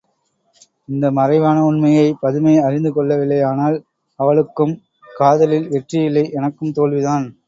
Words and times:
இந்த 0.89 1.11
மறைவான 1.11 1.57
உண்மையைப் 1.65 2.17
பதுமை 2.21 2.53
அறிந்து 2.59 2.91
கொள்ளவில்லையானால் 2.91 3.77
அவளுக்கும் 4.19 4.73
காதலில் 5.11 5.69
வெற்றியில்லை 5.69 6.25
எனக்கும் 6.31 6.73
தோல்விதான்! 6.73 7.27